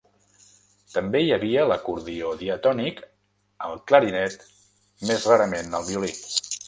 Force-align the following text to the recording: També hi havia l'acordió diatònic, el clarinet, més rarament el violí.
També 0.93 1.19
hi 1.25 1.27
havia 1.35 1.65
l'acordió 1.71 2.31
diatònic, 2.39 3.03
el 3.67 3.77
clarinet, 3.93 4.47
més 5.11 5.29
rarament 5.35 5.79
el 5.83 5.87
violí. 5.93 6.11